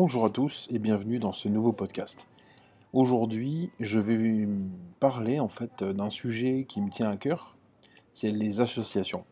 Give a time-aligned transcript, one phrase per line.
[0.00, 2.28] Bonjour à tous et bienvenue dans ce nouveau podcast.
[2.92, 4.46] Aujourd'hui, je vais
[5.00, 7.56] parler en fait d'un sujet qui me tient à cœur,
[8.12, 9.24] c'est les associations.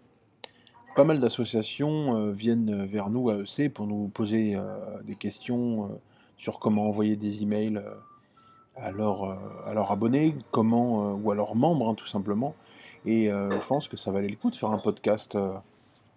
[0.97, 5.85] Pas mal d'associations euh, viennent vers nous à EC pour nous poser euh, des questions
[5.85, 5.89] euh,
[6.37, 7.81] sur comment envoyer des emails
[8.75, 9.39] à, leurs,
[9.89, 12.57] abonnés, comment ou à leurs membres hein, tout simplement.
[13.05, 15.39] Et je pense que ça valait le coup de faire un podcast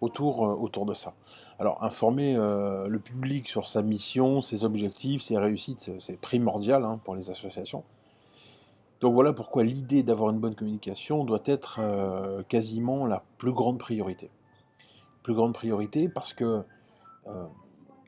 [0.00, 1.14] autour, euh, autour de ça.
[1.58, 7.00] Alors, informer euh, le public sur sa mission, ses objectifs, ses réussites, c'est primordial hein,
[7.04, 7.84] pour les associations.
[9.00, 13.78] Donc voilà pourquoi l'idée d'avoir une bonne communication doit être euh, quasiment la plus grande
[13.78, 14.30] priorité.
[15.22, 16.62] Plus grande priorité parce que,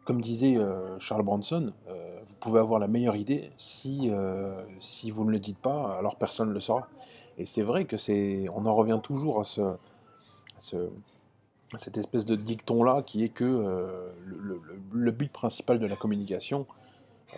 [0.05, 0.57] comme disait
[0.99, 4.11] Charles Branson, vous pouvez avoir la meilleure idée si,
[4.81, 6.89] si vous ne le dites pas, alors personne ne le saura.
[7.37, 9.77] Et c'est vrai que c'est, on en revient toujours à ce, à
[10.59, 10.89] ce
[11.79, 14.13] cette espèce de dicton-là qui est que euh,
[14.93, 16.67] le, but principal de la communication,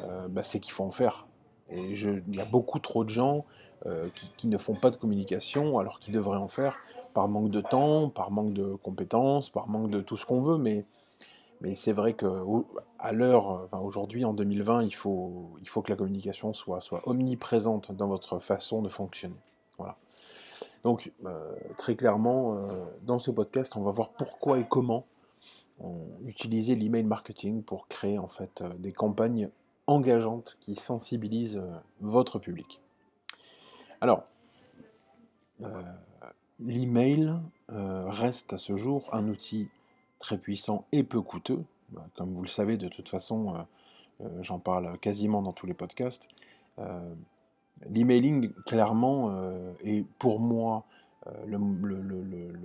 [0.02, 1.26] euh, bah, c'est qu'il faut en faire.
[1.70, 3.44] Et il y a beaucoup trop de gens
[3.86, 6.78] euh, qui, ne font pas de communication alors qu'ils devraient en faire
[7.14, 10.58] par manque de temps, par manque de compétences, par manque de tout ce qu'on veut.
[10.58, 10.84] Mais,
[11.74, 17.00] c'est vrai qu'à l'heure, aujourd'hui en 2020, il faut, faut que la communication soit, soit
[17.08, 19.41] omniprésente dans votre façon de fonctionner.
[19.78, 19.96] Voilà.
[20.83, 25.06] Donc, euh, très clairement, euh, dans ce podcast, on va voir pourquoi et comment
[26.24, 29.50] utiliser l'email marketing pour créer en fait euh, des campagnes
[29.88, 31.60] engageantes qui sensibilisent
[32.00, 32.80] votre public.
[34.00, 34.22] Alors,
[36.58, 37.34] l'email
[37.69, 39.69] reste à ce jour un outil
[40.20, 41.62] très puissant et peu coûteux.
[41.91, 43.66] Bah, comme vous le savez, de toute façon,
[44.41, 46.28] j'en parle quasiment dans tous les podcasts.
[47.91, 50.84] L'emailing, clairement, euh, est pour moi
[51.27, 51.33] euh,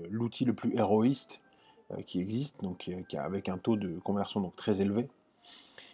[0.09, 1.41] l'outil le, plus héroïste
[1.91, 2.57] euh, qui existe,
[3.17, 5.07] avec un taux de conversion donc très élevé.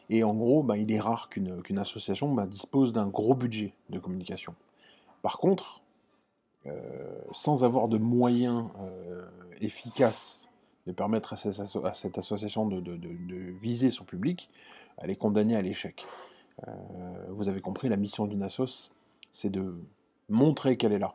[0.09, 3.99] Et en gros, bah, il est rare qu'une association bah, dispose d'un gros budget de
[3.99, 4.53] communication.
[5.21, 5.81] Par contre,
[7.31, 8.69] sans avoir de moyens
[9.61, 10.47] efficaces
[10.87, 14.49] de permettre à, cette, association de, de, viser son public,
[14.97, 16.05] elle est condamnée à l'échec.
[17.29, 18.91] vous avez compris, la mission d'une assoce,
[19.35, 19.75] c'est de
[20.29, 21.13] montrer qu'elle est là.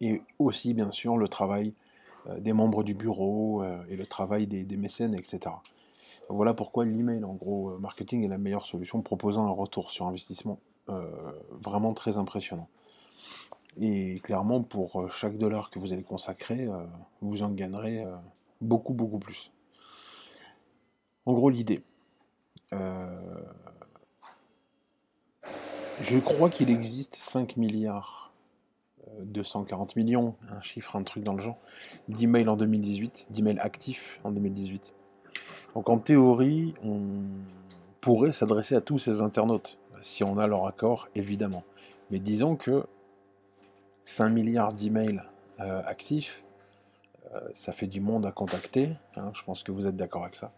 [0.00, 1.72] Et aussi, bien sûr, le travail
[2.26, 5.54] euh, des membres du bureau euh, et le travail des, mécènes, etc.
[6.28, 10.06] voilà pourquoi l'email, en gros, euh, marketing est la meilleure solution, proposant un retour sur
[10.06, 10.58] investissement
[11.50, 12.66] vraiment très impressionnant.
[13.78, 16.66] Et clairement, pour chaque dollar que vous allez consacrer,
[17.20, 18.06] vous en gagnerez
[18.62, 19.52] beaucoup, beaucoup plus.
[21.26, 21.82] En gros, l'idée.
[26.00, 28.32] Je crois qu'il existe 5 milliards
[29.20, 31.58] 240 euh, millions, un chiffre, un truc dans le genre,
[32.08, 34.94] d'emails en 2018, d'emails actifs en 2018.
[35.74, 37.00] Donc en théorie, on
[38.00, 41.64] pourrait s'adresser à tous ces internautes, si on a leur accord, évidemment.
[42.12, 42.86] Mais disons que
[44.04, 45.20] 5 milliards d'emails
[45.58, 46.44] euh, actifs,
[47.34, 50.36] euh, ça fait du monde à contacter, hein, je pense que vous êtes d'accord avec
[50.36, 50.52] ça.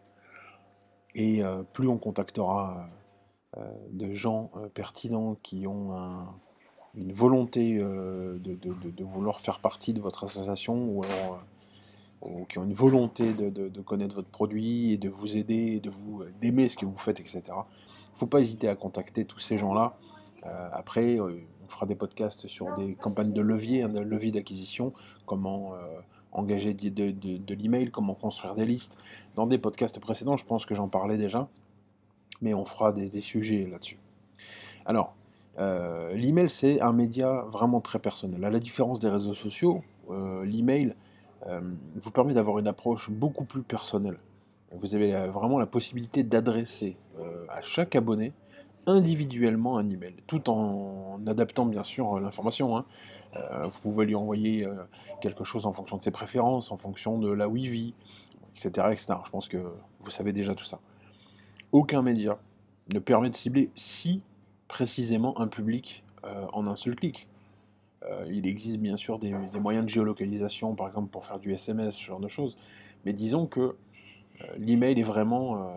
[1.15, 1.43] Et
[1.73, 2.87] plus on contactera
[3.91, 5.91] de gens euh, pertinents qui ont
[6.95, 11.01] une volonté euh, de, vouloir faire partie de votre association
[12.23, 16.23] ou qui ont une volonté de, connaître votre produit et de vous aider, de vous
[16.41, 17.43] d'aimer ce que vous faites, etc.
[17.49, 19.97] Il ne faut pas hésiter à contacter tous ces gens-là.
[20.73, 21.33] après, on
[21.67, 24.93] fera des podcasts sur des campagnes de levier, hein, levier d'acquisition,
[25.27, 25.73] comment
[26.33, 28.99] engager de, de l'email, comment construire des listes.
[29.35, 31.49] Dans des podcasts précédents, je pense que j'en parlais déjà
[32.41, 33.99] mais on fera des, sujets là-dessus.
[34.87, 35.15] Alors,
[35.59, 38.45] euh, l'email, c'est un média vraiment très personnel.
[38.45, 40.95] À la différence des réseaux sociaux, euh, l'email
[41.47, 41.61] euh,
[41.97, 44.19] vous permet d'avoir une approche beaucoup plus personnelle.
[44.73, 46.97] Vous avez vraiment la possibilité d'adresser
[47.49, 48.33] à chaque abonné
[48.87, 52.77] individuellement un email, tout en adaptant bien sûr l'information.
[52.77, 52.85] Hein.
[53.65, 54.69] vous pouvez lui envoyer
[55.21, 57.95] quelque chose en fonction de ses préférences, en fonction de là où il vit,
[58.55, 59.15] etc., etc.
[59.25, 59.59] Je pense que
[59.99, 60.79] vous savez déjà tout ça
[61.73, 62.39] aucun média
[62.93, 64.23] ne permet de cibler si
[64.69, 67.29] précisément un public euh, en un seul clic.
[68.05, 71.95] Euh, il existe bien sûr des, moyens de géolocalisation, par exemple pour faire du SMS,
[71.95, 72.57] ce genre de choses,
[73.05, 75.71] mais disons que euh, l'email est vraiment...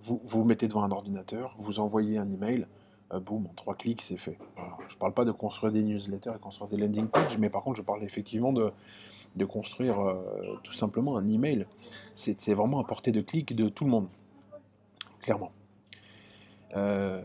[0.00, 2.66] vous, vous mettez devant un ordinateur, vous envoyez un email,
[3.24, 4.38] boum, en trois clics, c'est fait.
[4.88, 7.62] Je ne parle pas de construire des newsletters et construire des landing pages, mais par
[7.62, 8.72] contre, je parle effectivement de,
[9.34, 9.96] de construire
[10.62, 11.66] tout simplement un email.
[12.14, 14.08] C'est vraiment à portée de clic de tout le monde
[15.26, 15.50] clairement.
[16.76, 17.20] Euh,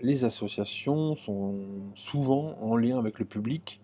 [0.00, 1.58] les associations sont
[1.96, 3.80] souvent en lien avec le public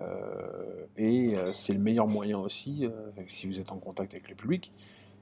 [0.00, 2.86] euh, et euh, c'est le meilleur moyen aussi,
[3.26, 4.70] si vous êtes en contact avec le public,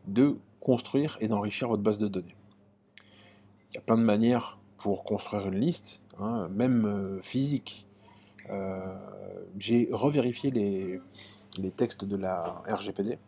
[0.08, 2.34] de construire et d'enrichir votre base de données.
[3.70, 7.86] il y a plein de manières pour construire une liste, hein, même physique.
[9.56, 11.00] J'ai revérifié les,
[11.58, 13.18] les textes de la RGPD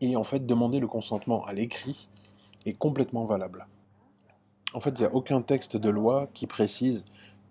[0.00, 2.08] et en fait demander le consentement à l'écrit
[2.68, 3.66] est complètement valable.
[4.74, 7.04] En fait, il n'y a aucun texte de loi qui précise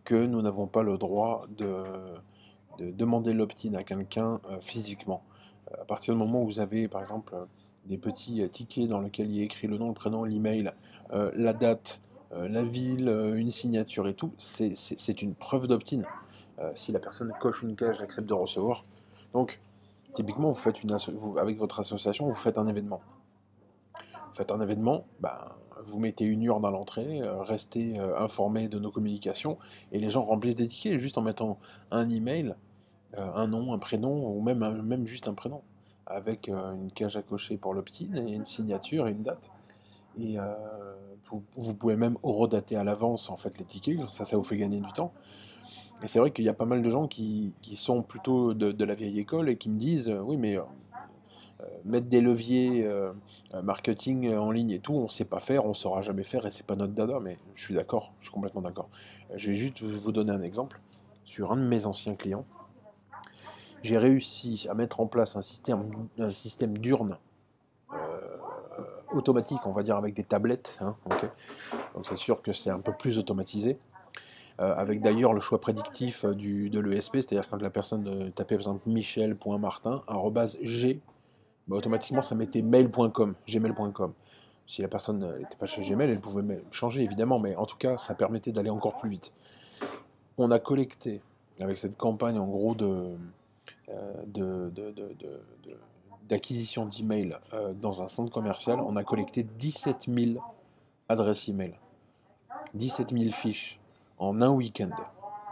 [0.04, 1.84] que nous n'avons pas le droit de,
[2.78, 5.24] de demander l'opt-in à quelqu'un euh, physiquement.
[5.72, 7.46] Euh, à partir du moment où vous avez, par exemple, euh,
[7.86, 10.72] des petits tickets dans lesquels il a écrit le nom, le prénom, l'email,
[11.12, 12.02] la date,
[12.32, 16.02] la ville, une signature et tout, c'est une preuve d'opt-in.
[16.74, 18.86] si la personne coche une cage, accepte de recevoir.
[19.34, 19.62] Donc,
[20.16, 20.98] typiquement, vous faites une
[21.38, 23.02] avec votre association, vous faites un événement.
[24.36, 25.38] Faites un événement, ben,
[25.84, 29.58] vous mettez une urne à l'entrée, restez informé de nos communications,
[29.92, 31.58] et les gens remplissent des tickets juste en mettant
[31.92, 32.56] un email
[33.18, 35.62] euh, un nom, un prénom, ou même, juste un prénom,
[36.06, 39.52] avec euh, une cage à cocher pour l'opt-in et une signature et une date.
[40.18, 40.54] Et euh,
[41.56, 44.92] vous, pouvez même horodater à l'avance en fait les tickets, ça vous fait gagner du
[44.92, 45.14] temps.
[46.04, 48.96] Et c'est vrai qu'il y a pas mal de gens qui, sont plutôt de, la
[48.96, 50.58] vieille école et qui me disent oui mais
[51.84, 52.88] mettre des leviers
[53.64, 56.46] marketing en ligne et tout, on ne sait pas faire, on ne saura jamais faire
[56.46, 57.20] et c'est pas notre dada.
[57.22, 58.90] Mais je suis d'accord, je suis complètement d'accord.
[59.36, 60.80] je vais juste vous donner un exemple
[61.24, 62.46] sur un de mes anciens clients
[63.86, 67.18] j'ai réussi à mettre en place un système, un système d'urne
[67.94, 67.98] euh,
[69.14, 70.78] automatique, on va dire avec des tablettes.
[70.82, 70.96] Hein,
[71.94, 73.78] Donc c'est sûr que c'est un peu plus automatisé.
[74.60, 78.56] Euh, avec d'ailleurs le choix prédictif euh, du, de l'ESP, c'est-à-dire quand la personne tapait
[78.56, 80.02] par exemple michel.martin,
[80.62, 81.02] g,
[81.68, 84.14] bah, automatiquement ça mettait mail.com, gmail.com.
[84.68, 87.98] Si la personne n'était pas chez Gmail, elle pouvait changer évidemment, mais en tout cas
[87.98, 89.32] ça permettait d'aller encore plus vite.
[90.38, 91.22] On a collecté
[91.62, 93.16] avec cette campagne en gros de,
[93.90, 94.70] euh,
[96.28, 100.44] d'acquisition d'emails euh, dans un centre commercial, on a collecté 17 000
[101.08, 101.76] adresses email,
[102.74, 103.80] 17 000 fiches
[104.18, 104.90] en un week-end.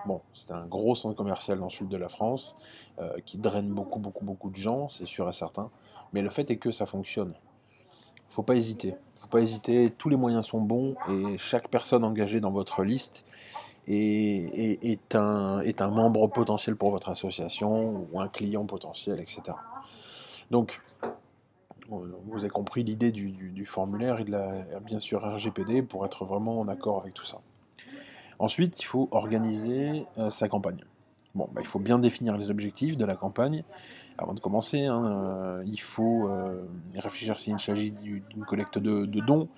[0.06, 2.56] Bon, c'est un gros centre commercial dans le sud de la France
[3.00, 5.70] euh, qui draine beaucoup, beaucoup, beaucoup de gens, c'est sûr et certain.
[6.14, 7.34] Mais le fait est que ça fonctionne.
[8.30, 8.96] Faut pas hésiter.
[9.16, 9.92] Faut pas hésiter.
[9.98, 13.26] Tous les moyens sont bons et chaque personne engagée dans votre liste
[13.88, 19.58] est, un, membre potentiel pour votre association ou un client potentiel, etc.
[20.52, 20.82] Donc,
[21.90, 26.60] vous avez compris l'idée du, formulaire et de la, bien sûr, RGPD pour être vraiment
[26.60, 27.40] en accord avec tout ça.
[28.40, 30.84] Ensuite, il faut organiser euh, sa campagne.
[31.36, 33.64] Bon, bah, il faut bien définir les objectifs de la campagne
[34.20, 34.86] avant de commencer.
[34.86, 36.64] Hein, euh, il faut euh,
[36.96, 39.50] réfléchir s'il s'agit d'une collecte de, dons,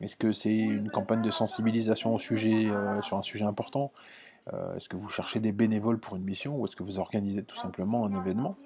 [0.00, 3.92] est-ce que c'est une campagne de sensibilisation au sujet, euh, sur un sujet important?
[4.76, 7.56] Est-ce que vous cherchez des bénévoles pour une mission ou est-ce que vous organisez tout
[7.56, 8.56] simplement un événement?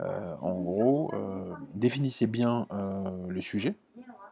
[0.00, 1.12] En gros,
[1.74, 2.66] définissez bien
[3.28, 3.76] le sujet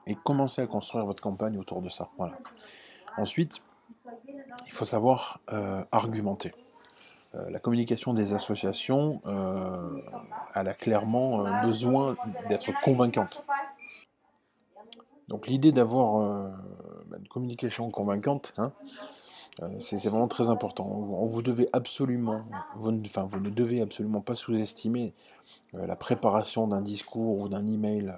[0.08, 2.08] et commencez à construire votre campagne autour de ça.
[2.18, 2.36] Voilà.
[3.16, 3.62] Ensuite,
[4.66, 5.40] il faut savoir
[5.92, 6.52] argumenter.
[7.48, 9.20] La communication des associations,
[10.54, 12.16] elle a clairement besoin
[12.48, 13.44] d'être convaincante.
[15.28, 16.48] Donc l'idée d'avoir euh,
[17.06, 18.72] bah, une communication convaincante, hein,
[19.62, 20.84] euh, c'est vraiment très important.
[20.84, 22.42] vous devez absolument,
[22.76, 25.14] vous ne, enfin, vous ne devez absolument pas sous-estimer
[25.74, 28.14] euh, la préparation d'un discours ou d'un email.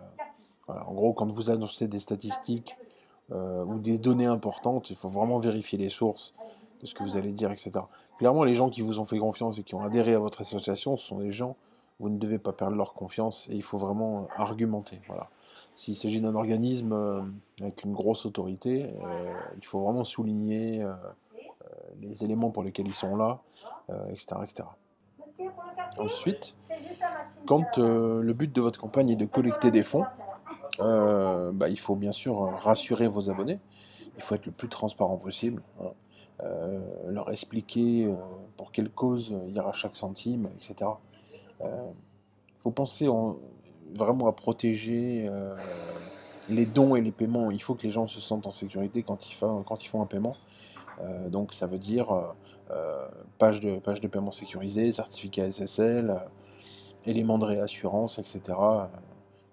[0.69, 2.77] En gros, quand vous annoncez des statistiques
[3.31, 6.35] ou des données importantes, il faut vraiment vérifier les sources
[6.81, 7.73] de ce que vous allez dire, etc.
[8.19, 10.97] Clairement, les gens qui vous ont fait confiance et qui ont adhéré à votre association,
[10.97, 11.57] ce sont des gens,
[12.01, 15.01] vous ne devez pas perdre leur confiance et il faut vraiment argumenter.
[15.09, 15.29] Voilà.
[15.75, 17.23] S'il s'agit d'un organisme euh,
[17.61, 20.93] avec une grosse autorité, euh, il faut vraiment souligner euh,
[22.01, 23.41] les éléments pour lesquels ils sont là,
[24.11, 24.69] etc., etc.
[25.99, 26.57] Ensuite,
[27.47, 30.05] quand le but de votre campagne est de collecter des fonds,
[30.79, 33.59] bah, il faut bien sûr rassurer vos abonnés.
[34.17, 35.63] Il faut être le plus transparent possible.
[37.07, 38.09] Leur expliquer
[38.57, 40.91] pour quelle cause il y aura chaque centime, etc.
[41.61, 43.37] Il faut penser en,
[43.95, 45.55] vraiment à protéger euh,
[46.49, 47.51] les dons et les paiements.
[47.51, 50.37] Il faut que les gens se sentent en sécurité quand ils font, un paiement.
[51.01, 52.13] Euh, donc ça veut dire
[52.71, 56.21] euh, page, de, page de paiement sécurisée, certificat SSL,
[57.07, 58.59] éléments de réassurance, etc.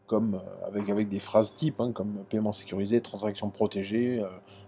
[0.07, 4.23] comme avec, avec des phrases types, hein, comme paiement sécurisé, transaction protégée,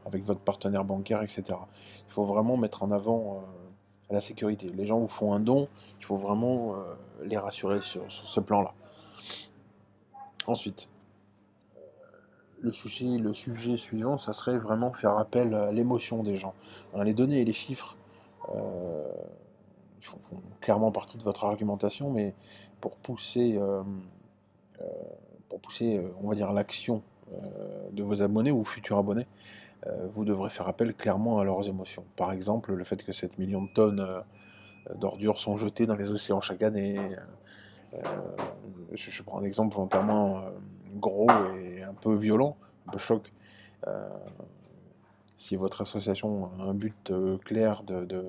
[0.05, 1.43] avec votre partenaire bancaire, etc.
[2.07, 3.43] Il faut vraiment mettre en avant
[4.09, 4.71] la sécurité.
[4.75, 5.67] Les gens vous font un don,
[5.99, 6.75] il faut vraiment
[7.23, 8.73] les rassurer sur ce plan-là.
[10.47, 10.87] Ensuite,
[12.61, 16.53] le sujet, le sujet suivant, ça serait vraiment faire appel à l'émotion des gens.
[16.95, 17.97] les données et les chiffres
[18.55, 19.11] euh,
[20.01, 20.17] font,
[20.61, 22.33] clairement partie de votre argumentation, mais
[22.81, 23.83] pour pousser, euh,
[24.81, 24.85] euh,
[25.49, 27.01] pour pousser on va dire, l'action
[27.91, 29.27] de vos abonnés ou futurs abonnés,
[30.11, 32.03] vous devrez faire appel clairement à leurs émotions.
[32.15, 34.05] Par exemple, le fait que 7 millions de tonnes
[34.95, 36.97] d'ordures sont jetées dans les océans chaque année.
[38.93, 40.43] Je, prends un exemple volontairement
[40.95, 43.31] gros et un peu violent, un peu choc
[45.37, 48.25] si votre association a un but euh, clair, de,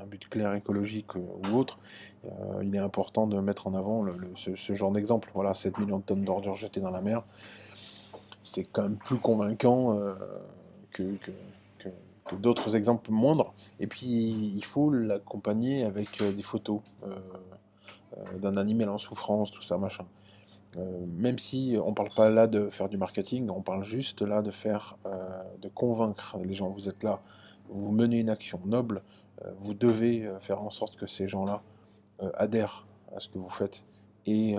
[0.00, 1.78] un but clair écologique euh, ou autre,
[2.24, 5.30] euh, il est important de mettre en avant ce, genre d'exemple.
[5.34, 7.24] Voilà, 7 millions de tonnes d'ordures jetées dans la mer,
[8.42, 9.98] c'est quand même plus convaincant
[10.92, 11.04] que,
[12.40, 13.52] d'autres exemples moindres.
[13.80, 16.80] Et puis, il faut l'accompagner avec des photos
[18.40, 20.06] d'un animal en souffrance, tout ça, machin.
[20.76, 24.22] Euh, même si on ne parle pas là de faire du marketing, on parle juste
[24.22, 26.70] là de faire, euh, de convaincre les gens.
[26.70, 27.20] Vous êtes là,
[27.68, 29.02] vous menez une action noble,
[29.44, 31.62] euh, vous devez faire en sorte que ces gens-là
[32.34, 33.84] adhèrent à ce que vous faites
[34.26, 34.54] et,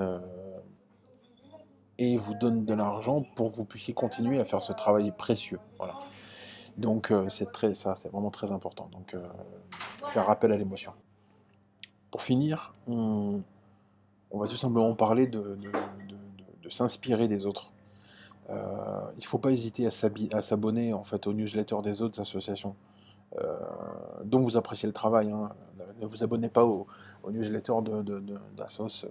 [1.98, 5.60] et vous donnent de l'argent pour que vous puissiez continuer à faire ce travail précieux.
[5.78, 5.94] Voilà.
[6.76, 8.90] Donc c'est très ça, c'est vraiment très important.
[8.92, 9.16] Donc
[10.08, 10.92] faire appel à l'émotion.
[12.12, 12.76] Pour finir,
[14.34, 15.56] on va tout simplement parler de,
[16.70, 17.72] s'inspirer des autres.
[18.50, 18.56] Euh,
[19.16, 19.92] il ne faut pas hésiter à
[20.42, 22.76] s'abonner en fait aux newsletters des autres associations
[23.38, 23.56] euh,
[24.26, 25.30] dont vous appréciez le travail.
[25.30, 25.52] Hein.
[26.02, 26.88] Ne vous abonnez pas aux,
[27.30, 27.74] newsletters
[28.58, 29.10] d'assos euh,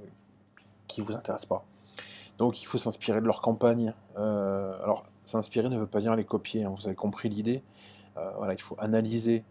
[0.88, 1.64] qui ne vous intéressent pas.
[2.37, 3.95] Donc il faut s'inspirer de leur campagne.
[4.17, 6.75] alors s'inspirer ne veut pas dire les copier, hein.
[6.76, 7.62] vous avez compris l'idée.
[8.17, 9.45] il faut analyser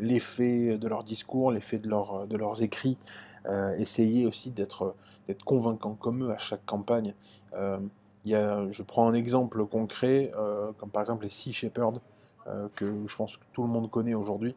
[0.00, 1.88] l'effet de leur discours, l'effet de
[2.36, 2.98] leurs écrits,
[3.46, 4.94] euh, essayer aussi d'être
[5.44, 7.14] convaincant comme eux à chaque campagne.
[7.54, 7.78] Euh,
[8.24, 12.00] y a, je prends un exemple concret, euh, comme par exemple les Sea Shepherd,
[12.74, 14.56] que je pense que tout le monde connaît aujourd'hui.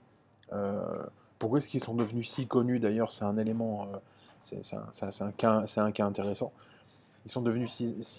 [1.38, 3.88] pourquoi est-ce qu'ils sont devenus si connus D'ailleurs, c'est un élément,
[4.42, 4.74] c'est
[5.20, 5.64] un, cas,
[6.00, 6.52] intéressant.
[7.26, 7.72] Ils sont devenus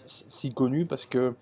[0.04, 1.34] si, connus parce que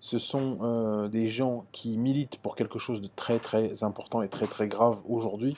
[0.00, 4.46] ce sont des gens qui militent pour quelque chose de très très important et très
[4.46, 5.56] très grave aujourd'hui.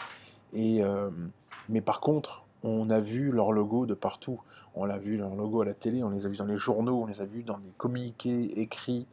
[0.52, 4.40] Mais par contre, on a vu leur logo de partout.
[4.74, 7.02] On l'a vu leur logo à la télé, on les a vus dans les journaux,
[7.02, 9.06] on les a vus dans des communiqués écrits,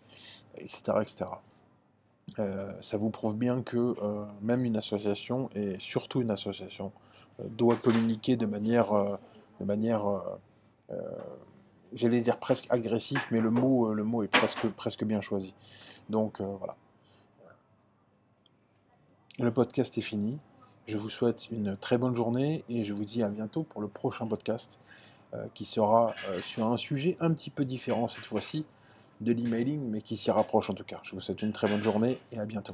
[0.57, 0.93] etc.
[1.01, 1.25] etc.
[2.39, 6.91] Euh, ça vous prouve bien que euh, même une association, et surtout une association,
[7.39, 9.19] euh, doit communiquer de manière,
[9.59, 10.05] de manière
[11.93, 15.53] j'allais dire presque agressif, mais le mot, le mot est presque, presque bien choisi.
[16.09, 16.75] Donc voilà.
[19.39, 20.39] Le podcast est fini.
[20.91, 23.87] Je vous souhaite une très bonne journée et je vous dis à bientôt pour le
[23.87, 24.77] prochain podcast
[25.33, 28.65] euh, qui sera euh, sur un sujet un petit peu différent cette fois-ci
[29.21, 30.99] de l'emailing, mais qui s'y rapproche en tout cas.
[31.03, 32.73] Je vous souhaite une très bonne journée et à bientôt.